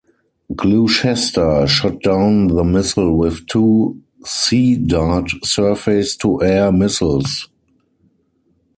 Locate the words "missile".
2.63-3.15